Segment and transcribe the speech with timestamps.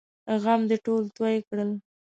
[0.43, 1.71] غم دې ټول توی کړل!